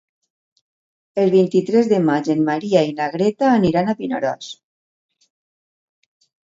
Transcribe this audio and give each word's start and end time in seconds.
El 1.23 1.33
vint-i-tres 1.35 1.91
de 1.93 1.99
maig 2.07 2.31
en 2.35 2.41
Maria 2.49 2.83
i 2.93 2.97
na 3.03 3.11
Greta 3.17 3.53
aniran 3.61 3.93
a 3.95 3.99
Vinaròs. 4.03 4.53